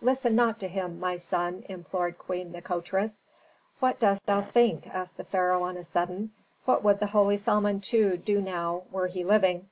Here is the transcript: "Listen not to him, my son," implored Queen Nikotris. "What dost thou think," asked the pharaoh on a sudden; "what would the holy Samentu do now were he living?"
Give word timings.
"Listen 0.00 0.34
not 0.34 0.58
to 0.60 0.66
him, 0.68 0.98
my 0.98 1.18
son," 1.18 1.62
implored 1.68 2.16
Queen 2.16 2.50
Nikotris. 2.52 3.24
"What 3.80 4.00
dost 4.00 4.24
thou 4.24 4.40
think," 4.40 4.86
asked 4.86 5.18
the 5.18 5.24
pharaoh 5.24 5.62
on 5.64 5.76
a 5.76 5.84
sudden; 5.84 6.32
"what 6.64 6.82
would 6.82 7.00
the 7.00 7.08
holy 7.08 7.36
Samentu 7.36 8.16
do 8.16 8.40
now 8.40 8.84
were 8.90 9.08
he 9.08 9.24
living?" 9.24 9.68